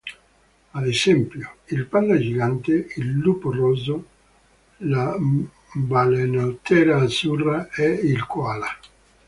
[0.71, 4.05] Ad esempio, il panda gigante, il lupo rosso,
[4.77, 5.15] la
[5.73, 8.67] balenottera azzurra e il koala.